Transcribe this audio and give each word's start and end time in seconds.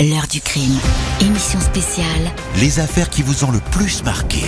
L'heure 0.00 0.26
du 0.30 0.40
crime. 0.40 0.78
Émission 1.20 1.60
spéciale. 1.60 2.06
Les 2.58 2.80
affaires 2.80 3.10
qui 3.10 3.22
vous 3.22 3.44
ont 3.44 3.50
le 3.52 3.58
plus 3.70 4.02
marqué. 4.02 4.38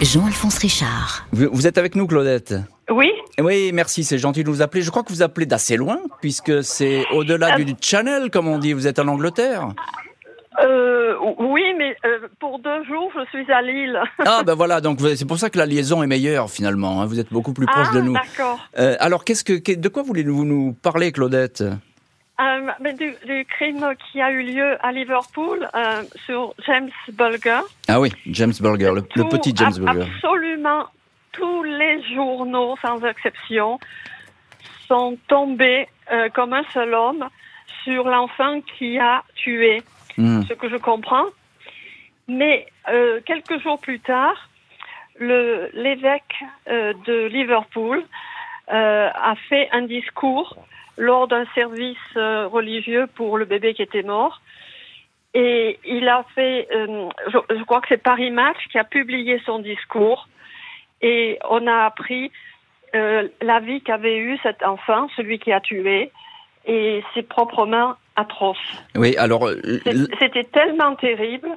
Jean-Alphonse 0.00 0.56
Richard. 0.58 1.26
Vous, 1.32 1.48
vous 1.52 1.66
êtes 1.66 1.76
avec 1.76 1.94
nous, 1.94 2.06
Claudette? 2.06 2.54
Oui, 2.90 3.10
Oui, 3.38 3.70
merci, 3.74 4.04
c'est 4.04 4.16
gentil 4.18 4.42
de 4.42 4.48
nous 4.48 4.62
appeler. 4.62 4.82
Je 4.82 4.90
crois 4.90 5.02
que 5.02 5.12
vous 5.12 5.22
appelez 5.22 5.44
d'assez 5.46 5.76
loin, 5.76 5.98
puisque 6.22 6.64
c'est 6.64 7.04
au-delà 7.12 7.56
du 7.58 7.74
channel, 7.80 8.30
comme 8.30 8.48
on 8.48 8.58
dit. 8.58 8.72
Vous 8.72 8.86
êtes 8.86 8.98
en 8.98 9.08
Angleterre? 9.08 9.68
euh, 10.62 11.14
oui, 11.38 11.62
mais 11.78 11.94
euh, 12.06 12.28
pour 12.38 12.58
deux 12.58 12.82
jours, 12.84 13.10
je 13.14 13.24
suis 13.30 13.52
à 13.52 13.60
Lille. 13.62 13.98
Ah, 14.26 14.42
ben 14.46 14.54
voilà, 14.54 14.80
donc 14.80 14.98
vous- 15.00 15.14
c'est 15.14 15.24
pour 15.26 15.38
ça 15.38 15.48
que 15.50 15.58
la 15.58 15.66
liaison 15.66 16.02
est 16.02 16.06
meilleure, 16.06 16.50
finalement. 16.50 17.00
hein. 17.02 17.06
Vous 17.06 17.20
êtes 17.20 17.30
beaucoup 17.32 17.52
plus 17.52 17.66
proche 17.66 17.86
ah, 17.92 17.94
de 17.96 18.00
nous. 18.00 18.12
d'accord. 18.14 18.58
Euh, 18.78 18.96
alors, 19.00 19.24
qu'est-ce 19.24 19.44
que, 19.44 19.52
que- 19.54 19.72
de 19.72 19.88
quoi 19.88 20.02
voulez-vous 20.02 20.44
nous 20.46 20.72
parler, 20.72 21.12
Claudette? 21.12 21.62
Euh, 22.40 22.70
mais 22.80 22.94
du, 22.94 23.14
du 23.26 23.44
crime 23.44 23.94
qui 24.10 24.20
a 24.22 24.30
eu 24.30 24.42
lieu 24.42 24.78
à 24.80 24.92
Liverpool 24.92 25.68
euh, 25.74 26.02
sur 26.24 26.54
James 26.66 26.90
Bulger. 27.12 27.60
Ah 27.86 28.00
oui, 28.00 28.10
James 28.26 28.52
Bulger, 28.58 28.92
le, 28.94 29.02
petit 29.02 29.52
James 29.54 29.72
ab- 29.76 29.84
Bulger. 29.84 30.08
Absolument 30.14 30.86
tous 31.32 31.62
les 31.64 32.02
journaux, 32.14 32.76
sans 32.80 33.04
exception, 33.04 33.78
sont 34.88 35.18
tombés 35.28 35.86
euh, 36.10 36.28
comme 36.30 36.54
un 36.54 36.64
seul 36.72 36.94
homme 36.94 37.28
sur 37.84 38.08
l'enfant 38.08 38.60
qui 38.78 38.98
a 38.98 39.22
tué. 39.34 39.82
Hmm. 40.16 40.42
ce 40.42 40.54
que 40.54 40.68
je 40.68 40.76
comprends. 40.76 41.26
Mais 42.28 42.66
quelques 43.26 43.60
jours 43.62 43.80
plus 43.80 44.00
tard, 44.00 44.48
l'évêque 45.18 46.34
de 46.66 47.26
Liverpool 47.26 48.04
a 48.68 49.34
fait 49.48 49.68
un 49.72 49.82
discours 49.82 50.56
lors 51.00 51.26
d'un 51.26 51.46
service 51.54 51.96
euh, 52.16 52.46
religieux 52.46 53.06
pour 53.14 53.38
le 53.38 53.46
bébé 53.46 53.74
qui 53.74 53.82
était 53.82 54.02
mort. 54.02 54.40
Et 55.32 55.78
il 55.84 56.08
a 56.08 56.24
fait, 56.34 56.68
euh, 56.74 57.08
je, 57.32 57.38
je 57.56 57.62
crois 57.64 57.80
que 57.80 57.86
c'est 57.88 58.02
Paris 58.02 58.30
Match 58.30 58.58
qui 58.70 58.78
a 58.78 58.84
publié 58.84 59.40
son 59.46 59.60
discours. 59.60 60.28
Et 61.00 61.38
on 61.48 61.66
a 61.66 61.84
appris 61.86 62.30
euh, 62.94 63.28
la 63.40 63.60
vie 63.60 63.80
qu'avait 63.80 64.18
eue 64.18 64.38
cet 64.42 64.62
enfant, 64.62 65.08
celui 65.16 65.38
qui 65.38 65.52
a 65.52 65.60
tué. 65.60 66.10
Et 66.66 67.02
c'est 67.14 67.26
proprement 67.26 67.94
atroce. 68.16 68.58
Oui, 68.94 69.16
alors, 69.16 69.48
C'était 70.18 70.44
tellement 70.44 70.94
terrible 70.96 71.48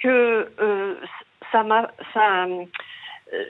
que 0.00 0.48
euh, 0.60 0.94
ça 1.50 1.64
m'a, 1.64 1.90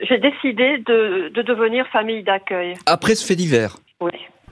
j'ai 0.01 0.17
décidé 0.17 0.79
de, 0.79 1.29
de 1.31 1.41
devenir 1.43 1.85
famille 1.87 2.23
d'accueil. 2.23 2.73
après 2.87 3.13
ce 3.13 3.25
fait 3.25 3.35
divers. 3.35 3.75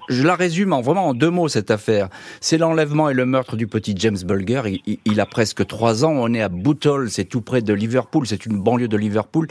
Je 0.09 0.23
la 0.23 0.35
résume 0.35 0.73
en 0.73 0.81
vraiment 0.81 1.07
en 1.07 1.13
deux 1.13 1.29
mots 1.29 1.47
cette 1.47 1.71
affaire. 1.71 2.09
C'est 2.41 2.57
l'enlèvement 2.57 3.09
et 3.09 3.13
le 3.13 3.25
meurtre 3.25 3.55
du 3.55 3.67
petit 3.67 3.93
James 3.97 4.17
Bulger. 4.23 4.61
Il, 4.67 4.79
il- 4.85 4.99
il 5.05 5.19
a 5.19 5.25
presque 5.25 5.65
trois 5.65 6.05
ans. 6.05 6.11
On 6.11 6.33
est 6.33 6.41
à 6.41 6.49
Bootle, 6.49 7.09
c'est 7.09 7.25
tout 7.25 7.41
près 7.41 7.61
de 7.61 7.73
Liverpool. 7.73 8.27
C'est 8.27 8.45
une 8.45 8.59
banlieue 8.59 8.87
de 8.87 8.97
Liverpool. 8.97 9.47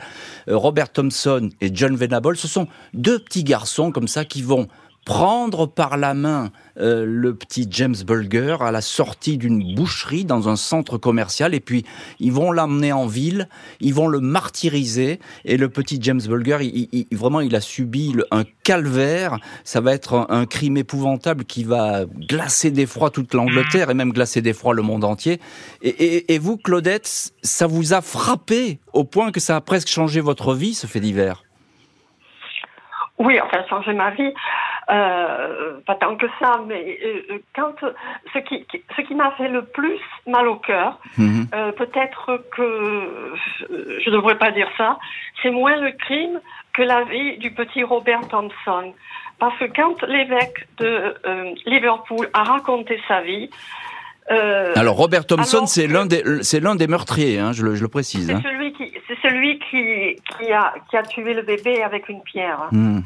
Euh, 0.48 0.56
Robert 0.56 0.90
Thompson 0.92 1.50
et 1.60 1.70
John 1.74 1.96
Venable, 1.96 2.36
ce 2.36 2.48
sont 2.48 2.68
deux 2.92 3.18
petits 3.18 3.44
garçons 3.44 3.90
comme 3.92 4.08
ça 4.08 4.24
qui 4.24 4.42
vont 4.42 4.68
prendre 5.04 5.66
par 5.66 5.96
la 5.96 6.14
main 6.14 6.50
euh, 6.78 7.04
le 7.06 7.34
petit 7.34 7.66
James 7.70 7.94
Bulger 8.06 8.56
à 8.60 8.72
la 8.72 8.80
sortie 8.80 9.38
d'une 9.38 9.74
boucherie 9.74 10.24
dans 10.24 10.48
un 10.48 10.56
centre 10.56 10.98
commercial. 10.98 11.54
Et 11.54 11.60
puis 11.60 11.84
ils 12.18 12.32
vont 12.32 12.52
l'emmener 12.52 12.92
en 12.92 13.06
ville, 13.06 13.48
ils 13.80 13.94
vont 13.94 14.08
le 14.08 14.20
martyriser. 14.20 15.20
Et 15.44 15.56
le 15.56 15.68
petit 15.68 15.98
James 16.00 16.20
Bulger, 16.26 16.58
vraiment 17.12 17.40
il 17.40 17.54
a 17.54 17.60
subi 17.60 18.16
un 18.30 18.44
calvaire, 18.62 19.38
ça 19.62 19.80
va 19.80 19.92
être 19.92 20.26
un, 20.28 20.46
crime 20.46 20.76
épouvantable 20.76 21.44
qui 21.44 21.64
va 21.64 22.04
glacer 22.04 22.70
d'effroi 22.70 23.10
toute 23.10 23.34
l'Angleterre 23.34 23.90
et 23.90 23.94
même 23.94 24.12
glacer 24.12 24.42
d'effroi 24.42 24.74
le 24.74 24.82
monde 24.82 25.04
entier. 25.04 25.40
Et 25.82 26.38
vous 26.38 26.56
Claudette, 26.56 27.32
ça 27.42 27.66
vous 27.66 27.92
a 27.92 28.02
frappé 28.02 28.78
au 28.92 29.04
point 29.04 29.32
que 29.32 29.40
ça 29.40 29.56
a 29.56 29.60
presque 29.60 29.88
changé 29.88 30.20
votre 30.20 30.54
vie 30.54 30.74
ce 30.74 30.86
fait 30.86 31.00
divers? 31.00 31.44
Oui, 33.18 33.38
enfin, 33.40 33.64
changer 33.68 33.92
ma 33.92 34.10
vie, 34.10 34.32
euh, 34.90 35.80
pas 35.86 35.94
tant 35.94 36.16
que 36.16 36.26
ça, 36.38 36.60
mais 36.66 36.98
euh, 37.04 37.38
quand 37.54 37.74
ce 38.32 38.38
qui, 38.40 38.66
ce 38.96 39.00
qui 39.02 39.14
m'a 39.14 39.30
fait 39.32 39.48
le 39.48 39.64
plus 39.64 39.98
mal 40.26 40.46
au 40.48 40.56
cœur, 40.56 40.98
Mhm. 41.18 41.46
euh, 41.54 41.72
peut-être 41.72 42.42
que 42.54 42.62
euh, 42.62 43.34
je 44.04 44.10
ne 44.10 44.14
devrais 44.14 44.36
pas 44.38 44.50
dire 44.50 44.68
ça, 44.76 44.98
c'est 45.42 45.50
moins 45.50 45.76
le 45.76 45.92
crime 45.92 46.40
que 46.74 46.82
la 46.82 47.04
vie 47.04 47.38
du 47.38 47.50
petit 47.52 47.82
Robert 47.82 48.26
Thompson. 48.28 48.92
Parce 49.38 49.56
que 49.58 49.64
quand 49.64 50.02
l'évêque 50.02 50.66
de 50.78 51.14
euh, 51.26 51.52
Liverpool 51.66 52.28
a 52.32 52.44
raconté 52.44 53.00
sa 53.08 53.20
vie, 53.22 53.50
euh, 54.30 54.72
Alors 54.76 54.96
Robert 54.96 55.26
Thompson, 55.26 55.66
c'est 55.66 55.86
l'un 55.86 56.06
des 56.06 56.22
c'est 56.42 56.60
l'un 56.60 56.76
des 56.76 56.86
meurtriers, 56.86 57.38
hein, 57.38 57.52
je, 57.52 57.62
le, 57.64 57.74
je 57.74 57.82
le 57.82 57.88
précise. 57.88 58.26
c'est 58.26 58.32
hein. 58.34 58.40
celui 58.42 58.72
qui 58.72 58.90
c'est 59.06 59.18
celui 59.22 59.58
qui 59.58 60.16
qui 60.38 60.52
a 60.52 60.72
qui 60.88 60.96
a 60.96 61.02
tué 61.02 61.34
le 61.34 61.42
bébé 61.42 61.82
avec 61.82 62.08
une 62.08 62.22
pierre. 62.22 62.68
Hmm. 62.72 63.00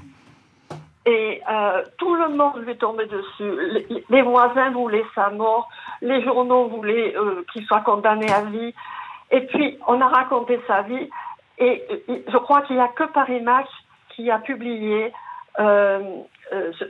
Et 1.09 1.41
euh, 1.51 1.83
tout 1.97 2.15
le 2.17 2.29
monde 2.37 2.59
lui 2.59 2.73
est 2.73 2.77
tombé 2.77 3.07
dessus. 3.07 3.51
Les, 3.73 4.05
les 4.11 4.23
voisins 4.23 4.71
voulaient 4.73 5.07
sa 5.15 5.31
mort, 5.31 5.67
les 6.03 6.23
journaux 6.23 6.69
voulaient 6.69 7.17
euh, 7.17 7.47
qu'il 7.51 7.65
soit 7.65 7.81
condamné 7.81 8.31
à 8.31 8.43
vie. 8.43 8.75
Et 9.31 9.41
puis, 9.47 9.79
on 9.87 9.99
a 10.03 10.07
raconté 10.07 10.61
sa 10.67 10.83
vie. 10.83 11.09
Et 11.57 11.83
je 12.07 12.37
crois 12.37 12.61
qu'il 12.63 12.77
n'y 12.77 12.83
a 12.83 12.89
que 12.89 13.05
Paris 13.05 13.41
Match 13.41 13.71
qui 14.11 14.31
a 14.31 14.39
publié 14.39 15.11
euh, 15.59 16.01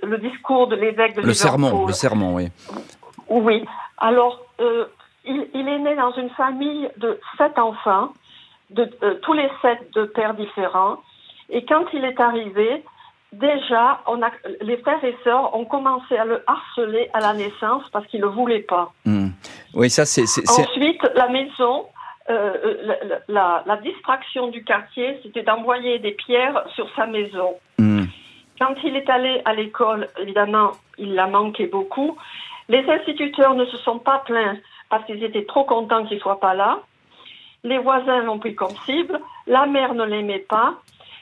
le 0.02 0.18
discours 0.18 0.66
de 0.66 0.74
l'évêque 0.74 1.14
de 1.14 1.20
Le 1.20 1.28
Liverpool. 1.28 1.34
sermon, 1.34 1.86
le 1.86 1.92
sermon, 1.92 2.34
oui. 2.34 2.48
Oui. 3.28 3.64
Alors, 3.98 4.44
il, 5.24 5.48
il 5.54 5.68
est 5.68 5.78
né 5.78 5.94
dans 5.94 6.12
une 6.12 6.30
famille 6.30 6.90
de 6.96 7.20
sept 7.38 7.56
enfants, 7.56 8.08
de, 8.70 8.84
tous 9.22 9.32
les 9.32 9.48
sept 9.62 9.92
de 9.94 10.04
pères 10.06 10.34
différents. 10.34 10.96
Et 11.50 11.64
quand 11.64 11.84
il 11.92 12.04
est 12.04 12.18
arrivé, 12.20 12.82
déjà, 13.32 14.00
on 14.06 14.22
a, 14.22 14.30
les 14.62 14.76
frères 14.78 15.02
et 15.04 15.16
sœurs 15.24 15.54
ont 15.54 15.64
commencé 15.64 16.16
à 16.16 16.24
le 16.24 16.42
harceler 16.46 17.10
à 17.12 17.20
la 17.20 17.34
naissance 17.34 17.84
parce 17.92 18.06
qu'ils 18.06 18.20
ne 18.20 18.26
le 18.26 18.32
voulaient 18.32 18.60
pas. 18.60 18.92
Hmm. 19.04 19.28
Oui, 19.74 19.90
ça 19.90 20.04
c'est 20.04 20.26
c'est- 20.26 20.46
c'est- 20.46 20.62
Ensuite, 20.62 21.02
la 21.14 21.28
maison, 21.28 21.86
euh, 22.30 22.76
la, 22.82 23.04
la- 23.04 23.18
la- 23.28 23.62
la 23.66 23.76
distraction 23.76 24.48
du 24.48 24.64
quartier, 24.64 25.18
c'était 25.22 25.42
d'envoyer 25.42 25.98
des 25.98 26.12
pierres 26.12 26.64
sur 26.74 26.88
sa 26.96 27.06
maison. 27.06 27.54
Hmm. 27.78 28.04
Quand 28.60 28.74
il 28.82 28.96
est 28.96 29.08
allé 29.08 29.40
à 29.44 29.54
l'école, 29.54 30.08
évidemment, 30.20 30.72
il 30.98 31.14
l'a 31.14 31.26
manqué 31.26 31.66
beaucoup. 31.66 32.16
Les 32.68 32.84
instituteurs 32.90 33.54
ne 33.54 33.64
se 33.66 33.76
sont 33.78 33.98
pas 33.98 34.18
plaints 34.26 34.56
parce 34.90 35.04
qu'ils 35.04 35.22
étaient 35.22 35.44
trop 35.46 35.64
contents 35.64 36.04
qu'il 36.06 36.18
soit 36.18 36.40
pas 36.40 36.54
là. 36.54 36.80
Les 37.64 37.78
voisins 37.78 38.22
l'ont 38.22 38.38
pris 38.38 38.54
comme 38.54 38.74
cible. 38.86 39.20
La 39.46 39.66
mère 39.66 39.94
ne 39.94 40.04
l'aimait 40.04 40.38
pas. 40.48 40.74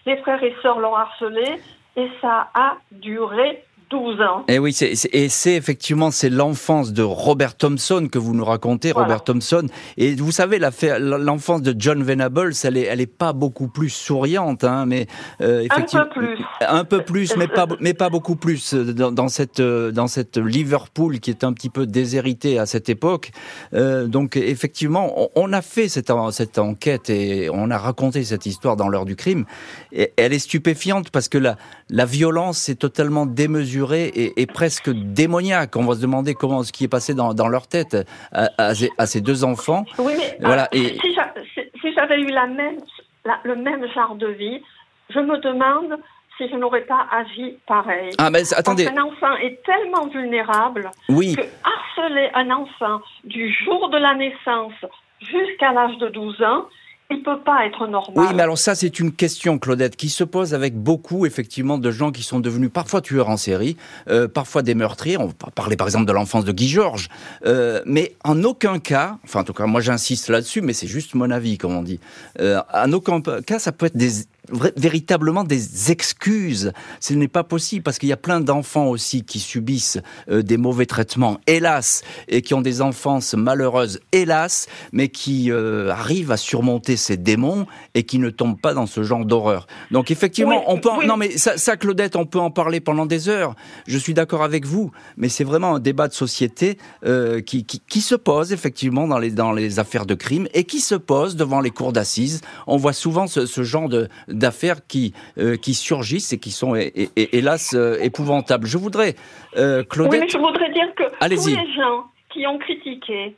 Les 0.06 0.16
frères 0.18 0.42
et 0.42 0.54
sœurs 0.62 0.78
l'ont 0.80 0.94
harcelé. 0.94 1.60
Et 1.96 2.08
ça 2.20 2.50
a 2.54 2.76
duré 2.92 3.64
12 3.90 4.20
ans. 4.20 4.44
Et 4.48 4.58
oui, 4.58 4.72
c'est, 4.72 4.96
c'est- 4.96 5.10
et 5.12 5.28
c'est 5.28 5.54
effectivement 5.54 6.10
c'est 6.10 6.28
l'enfance 6.30 6.92
de 6.92 7.02
Robert 7.02 7.56
Thompson 7.56 8.08
que 8.10 8.18
vous 8.18 8.34
nous 8.34 8.44
racontez, 8.44 8.90
Voilà. 8.90 9.06
Robert 9.08 9.24
Thompson. 9.24 9.66
Et 9.96 10.14
vous 10.16 10.32
savez, 10.32 10.58
l'enfance 10.98 11.62
de 11.62 11.74
John 11.78 12.02
Venables, 12.02 12.52
elle 12.64 12.76
est, 12.78 12.82
elle 12.82 13.00
est 13.00 13.06
pas 13.06 13.32
beaucoup 13.32 13.68
plus 13.68 13.90
souriante, 13.90 14.64
hein, 14.64 14.86
mais 14.86 15.06
euh, 15.40 15.60
Un 15.60 15.64
effectivement, 15.64 16.04
peu 16.12 16.20
plus. 16.20 16.44
un 16.66 16.84
peu 16.84 17.02
plus, 17.02 17.36
mais 17.36 17.46
pas, 17.46 17.66
mais 17.80 17.94
pas 17.94 18.08
beaucoup 18.10 18.34
plus 18.34 18.74
euh, 18.74 18.92
dans, 18.92 19.12
dans 19.12 19.28
cette, 19.28 19.60
euh, 19.60 19.92
dans 19.92 20.08
cette 20.08 20.36
Liverpool 20.36 21.20
qui 21.20 21.30
est 21.30 21.44
un 21.44 21.52
petit 21.52 21.70
peu 21.70 21.86
déshéritée 21.86 22.58
à 22.58 22.66
cette 22.66 22.88
époque. 22.88 23.30
Euh, 23.72 24.06
donc 24.08 24.36
effectivement, 24.36 25.12
on, 25.16 25.28
on 25.36 25.52
a 25.52 25.62
fait 25.62 25.88
cette, 25.88 26.10
en- 26.10 26.32
cette 26.32 26.58
enquête 26.58 27.08
et 27.08 27.50
on 27.52 27.70
a 27.70 27.78
raconté 27.78 28.24
cette 28.24 28.46
histoire 28.46 28.76
dans 28.76 28.88
l'heure 28.88 29.04
du 29.04 29.14
crime. 29.14 29.44
Et 29.92 30.12
elle 30.16 30.32
est 30.32 30.40
stupéfiante 30.40 31.10
parce 31.10 31.28
que 31.28 31.38
la, 31.38 31.56
la 31.88 32.04
violence 32.04 32.68
est 32.68 32.74
totalement 32.76 33.26
démesurée 33.26 33.75
et, 33.84 34.40
et 34.40 34.46
presque 34.46 34.90
démoniaque. 34.90 35.76
On 35.76 35.84
va 35.84 35.94
se 35.94 36.00
demander 36.02 36.34
comment 36.34 36.62
ce 36.62 36.72
qui 36.72 36.84
est 36.84 36.88
passé 36.88 37.14
dans, 37.14 37.34
dans 37.34 37.48
leur 37.48 37.66
tête 37.66 37.96
à, 38.32 38.48
à 38.58 38.74
ces- 38.74 38.90
à 38.98 39.06
ces 39.06 39.20
deux 39.20 39.44
enfants. 39.44 39.84
Oui, 39.98 40.12
mais 40.18 40.38
Voilà, 40.40 40.68
et- 40.72 40.98
si 41.00 41.14
j'a- 41.14 41.34
si- 41.54 41.68
si 41.80 41.92
j'avais 41.94 42.20
eu 42.20 42.26
la 42.28 42.46
même, 42.46 42.78
la- 43.24 43.40
le 43.44 43.56
même 43.56 43.86
genre 43.94 44.14
de 44.16 44.28
vie, 44.28 44.62
je 45.10 45.20
me 45.20 45.38
demande 45.38 45.98
si 46.38 46.48
je 46.50 46.56
n'aurais 46.56 46.82
pas 46.82 47.06
agi 47.10 47.56
pareil. 47.66 48.10
Ah 48.18 48.28
mais 48.30 48.42
attendez, 48.54 48.84
Parce 48.84 48.96
qu'un 48.96 49.02
enfant 49.04 49.36
est 49.42 49.62
tellement 49.64 50.06
vulnérable 50.08 50.90
oui. 51.08 51.34
que 51.34 51.42
harceler 51.64 52.28
un 52.34 52.50
enfant 52.50 53.00
du 53.24 53.50
jour 53.64 53.88
de 53.88 53.96
la 53.96 54.14
naissance 54.14 54.74
jusqu'à 55.20 55.72
l'âge 55.72 55.96
de 55.98 56.08
12 56.08 56.42
ans, 56.42 56.66
il 57.10 57.22
peut 57.22 57.38
pas 57.40 57.66
être 57.66 57.86
normal. 57.86 58.12
Oui, 58.16 58.34
mais 58.34 58.42
alors 58.42 58.58
ça, 58.58 58.74
c'est 58.74 58.98
une 58.98 59.12
question, 59.12 59.58
Claudette, 59.58 59.94
qui 59.96 60.08
se 60.08 60.24
pose 60.24 60.54
avec 60.54 60.74
beaucoup, 60.74 61.24
effectivement, 61.24 61.78
de 61.78 61.90
gens 61.90 62.10
qui 62.10 62.22
sont 62.22 62.40
devenus 62.40 62.70
parfois 62.72 63.00
tueurs 63.00 63.28
en 63.28 63.36
série, 63.36 63.76
euh, 64.08 64.26
parfois 64.26 64.62
des 64.62 64.74
meurtriers. 64.74 65.16
On 65.16 65.26
va 65.26 65.32
parler, 65.54 65.76
par 65.76 65.86
exemple, 65.86 66.06
de 66.06 66.12
l'enfance 66.12 66.44
de 66.44 66.52
Guy 66.52 66.68
Georges. 66.68 67.08
Euh, 67.44 67.80
mais 67.86 68.16
en 68.24 68.42
aucun 68.42 68.80
cas, 68.80 69.18
enfin, 69.24 69.40
en 69.40 69.44
tout 69.44 69.52
cas, 69.52 69.66
moi, 69.66 69.80
j'insiste 69.80 70.28
là-dessus, 70.28 70.62
mais 70.62 70.72
c'est 70.72 70.88
juste 70.88 71.14
mon 71.14 71.30
avis, 71.30 71.58
comme 71.58 71.76
on 71.76 71.82
dit. 71.82 72.00
Euh, 72.40 72.60
en 72.74 72.92
aucun 72.92 73.20
cas, 73.20 73.60
ça 73.60 73.70
peut 73.70 73.86
être 73.86 73.96
des, 73.96 74.10
véritablement 74.50 75.44
des 75.44 75.90
excuses. 75.90 76.72
Ce 77.00 77.14
n'est 77.14 77.28
pas 77.28 77.44
possible 77.44 77.82
parce 77.82 77.98
qu'il 77.98 78.08
y 78.08 78.12
a 78.12 78.16
plein 78.16 78.40
d'enfants 78.40 78.86
aussi 78.86 79.24
qui 79.24 79.40
subissent 79.40 79.98
euh, 80.30 80.42
des 80.42 80.56
mauvais 80.56 80.86
traitements, 80.86 81.38
hélas, 81.46 82.02
et 82.28 82.42
qui 82.42 82.54
ont 82.54 82.60
des 82.60 82.82
enfances 82.82 83.34
malheureuses, 83.34 84.00
hélas, 84.12 84.66
mais 84.92 85.08
qui 85.08 85.50
euh, 85.50 85.90
arrivent 85.90 86.30
à 86.30 86.36
surmonter 86.36 86.96
ces 86.96 87.16
démons 87.16 87.66
et 87.94 88.04
qui 88.04 88.18
ne 88.18 88.30
tombent 88.30 88.60
pas 88.60 88.74
dans 88.74 88.86
ce 88.86 89.02
genre 89.02 89.24
d'horreur. 89.24 89.66
Donc 89.90 90.10
effectivement, 90.10 90.64
on 90.70 90.78
peut. 90.78 90.90
Non 91.06 91.16
mais 91.16 91.36
ça, 91.38 91.56
ça, 91.58 91.76
Claudette, 91.76 92.16
on 92.16 92.26
peut 92.26 92.40
en 92.40 92.50
parler 92.50 92.80
pendant 92.80 93.06
des 93.06 93.28
heures. 93.28 93.54
Je 93.86 93.98
suis 93.98 94.14
d'accord 94.14 94.42
avec 94.42 94.66
vous, 94.66 94.90
mais 95.16 95.28
c'est 95.28 95.44
vraiment 95.44 95.76
un 95.76 95.80
débat 95.80 96.08
de 96.08 96.14
société 96.14 96.78
euh, 97.04 97.40
qui, 97.40 97.64
qui, 97.64 97.80
qui, 97.80 98.00
se 98.00 98.14
pose 98.14 98.52
effectivement 98.52 99.08
dans 99.08 99.18
les 99.18 99.30
dans 99.30 99.52
les 99.52 99.78
affaires 99.78 100.06
de 100.06 100.14
crime 100.14 100.48
et 100.54 100.64
qui 100.64 100.80
se 100.80 100.94
pose 100.94 101.36
devant 101.36 101.60
les 101.60 101.70
cours 101.70 101.92
d'assises. 101.92 102.40
On 102.66 102.76
voit 102.76 102.92
souvent 102.92 103.26
ce, 103.26 103.46
ce 103.46 103.62
genre 103.62 103.88
de 103.88 104.08
d'affaires 104.36 104.86
qui 104.86 105.14
euh, 105.38 105.56
qui 105.56 105.74
surgissent 105.74 106.32
et 106.32 106.38
qui 106.38 106.50
sont 106.50 106.74
hélas 106.74 107.74
euh, 107.74 107.98
épouvantables. 108.00 108.66
Je 108.66 108.78
voudrais 108.78 109.14
euh, 109.56 109.82
Claudette. 109.84 110.12
Oui, 110.12 110.26
mais 110.26 110.28
je 110.28 110.38
voudrais 110.38 110.70
dire 110.72 110.94
que 110.94 111.04
tous 111.04 111.46
les 111.48 111.72
gens 111.74 112.04
qui 112.30 112.46
ont 112.46 112.58
critiqué 112.58 113.36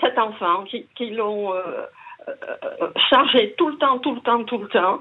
cet 0.00 0.18
enfant, 0.18 0.64
qui, 0.64 0.86
qui 0.96 1.10
l'ont 1.10 1.52
chargé 3.10 3.54
tout 3.58 3.68
le 3.68 3.76
temps, 3.76 3.98
tout 3.98 4.14
le 4.14 4.20
temps, 4.22 4.44
tout 4.44 4.58
le 4.58 4.68
temps, 4.68 5.00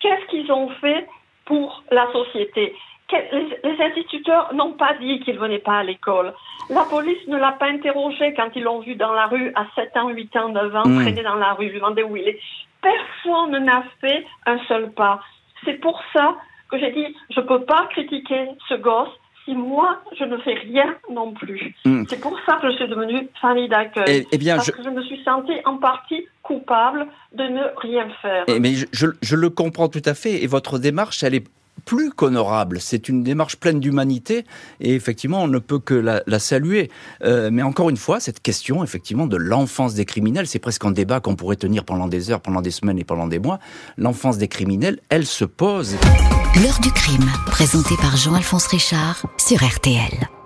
qu'est-ce 0.00 0.26
qu'ils 0.30 0.50
ont 0.50 0.70
fait 0.80 1.06
pour 1.44 1.82
la 1.90 2.10
société? 2.12 2.74
Les, 3.10 3.76
instituteurs 3.80 4.52
n'ont 4.54 4.72
pas 4.72 4.94
dit 5.00 5.20
qu'il 5.20 5.38
venait 5.38 5.60
pas 5.60 5.78
à 5.78 5.82
l'école. 5.82 6.34
La 6.68 6.82
police 6.84 7.26
ne 7.26 7.38
l'a 7.38 7.52
pas 7.52 7.66
interrogé 7.66 8.34
quand 8.34 8.50
ils 8.54 8.62
l'ont 8.62 8.80
vu 8.80 8.96
dans 8.96 9.12
la 9.12 9.26
rue 9.26 9.50
à 9.54 9.66
7 9.74 9.96
ans, 9.96 10.08
8 10.10 10.36
ans, 10.36 10.48
9 10.50 10.76
ans, 10.76 10.86
mmh. 10.86 11.02
traîner 11.02 11.22
dans 11.22 11.36
la 11.36 11.54
rue, 11.54 11.68
lui 11.68 11.78
demander 11.78 12.02
où 12.02 12.16
il 12.16 12.28
est. 12.28 12.40
Personne 12.82 13.64
n'a 13.64 13.84
fait 14.00 14.24
un 14.46 14.58
seul 14.66 14.90
pas. 14.92 15.20
C'est 15.64 15.80
pour 15.80 16.00
ça 16.12 16.36
que 16.70 16.78
j'ai 16.78 16.92
dit, 16.92 17.16
je 17.30 17.40
peux 17.40 17.64
pas 17.64 17.88
critiquer 17.90 18.48
ce 18.68 18.74
gosse 18.74 19.08
si 19.44 19.54
moi, 19.54 20.02
je 20.18 20.24
ne 20.24 20.36
fais 20.38 20.54
rien 20.54 20.94
non 21.10 21.32
plus. 21.32 21.74
Mmh. 21.86 22.04
C'est 22.08 22.20
pour 22.20 22.38
ça 22.46 22.58
que 22.60 22.70
je 22.70 22.76
suis 22.76 22.88
devenue 22.88 23.28
famille 23.40 23.68
d'accueil. 23.68 24.04
Eh, 24.08 24.26
eh 24.30 24.38
bien, 24.38 24.56
parce 24.56 24.66
je... 24.66 24.72
que 24.72 24.82
je 24.82 24.90
me 24.90 25.02
suis 25.02 25.22
sentie 25.24 25.58
en 25.64 25.78
partie 25.78 26.26
coupable 26.42 27.06
de 27.32 27.44
ne 27.44 27.62
rien 27.78 28.08
faire. 28.20 28.44
Eh, 28.46 28.60
mais 28.60 28.74
je, 28.74 28.86
je, 28.92 29.06
je, 29.22 29.36
le 29.36 29.48
comprends 29.48 29.88
tout 29.88 30.02
à 30.04 30.12
fait. 30.12 30.42
Et 30.42 30.46
votre 30.46 30.78
démarche, 30.78 31.22
elle 31.22 31.34
est 31.34 31.46
plus 31.84 32.10
qu'honorable. 32.10 32.80
C'est 32.80 33.08
une 33.08 33.22
démarche 33.22 33.56
pleine 33.56 33.80
d'humanité 33.80 34.44
et 34.80 34.94
effectivement, 34.94 35.42
on 35.42 35.48
ne 35.48 35.58
peut 35.58 35.78
que 35.78 35.94
la, 35.94 36.38
saluer. 36.38 36.90
Euh, 37.24 37.50
mais 37.52 37.62
encore 37.62 37.90
une 37.90 37.96
fois, 37.96 38.20
cette 38.20 38.40
question, 38.40 38.84
effectivement, 38.84 39.26
de 39.26 39.36
l'enfance 39.36 39.94
des 39.94 40.04
criminels, 40.04 40.46
c'est 40.46 40.58
presque 40.58 40.84
un 40.84 40.92
débat 40.92 41.20
qu'on 41.20 41.36
pourrait 41.36 41.56
tenir 41.56 41.84
pendant 41.84 42.08
des 42.08 42.30
heures, 42.30 42.40
pendant 42.40 42.62
des 42.62 42.70
semaines 42.70 42.98
et 42.98 43.04
pendant 43.04 43.26
des 43.26 43.38
mois. 43.38 43.58
L'enfance 43.96 44.38
des 44.38 44.48
criminels, 44.48 45.00
elle 45.08 45.26
se 45.26 45.44
pose. 45.44 45.96
L'heure 46.62 46.80
du 46.80 46.90
crime, 46.90 47.30
présenté 47.46 47.94
par 48.00 48.16
Jean-Alphonse 48.16 48.66
Richard 48.66 49.26
sur 49.38 49.62
RTL. 49.62 50.37